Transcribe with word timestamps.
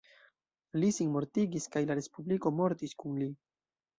Li 0.79 0.89
sinmortigis 0.95 1.69
kaj 1.75 1.83
la 1.89 1.97
Respubliko 1.99 2.53
mortis 2.61 2.95
kun 3.03 3.21
li. 3.25 3.31